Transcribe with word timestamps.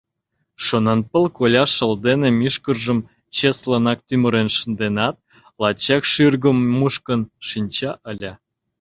Шонанпыл 0.65 1.25
коля 1.37 1.63
шыл 1.73 1.91
дене 2.05 2.27
мӱшкыржым 2.39 2.99
чеслынак 3.35 3.99
тӱмырен 4.07 4.49
шынденат, 4.57 5.15
лачак 5.61 6.03
шӱргым 6.11 6.57
мушкын 6.77 7.21
шинча 7.47 7.91
ыле. 8.11 8.31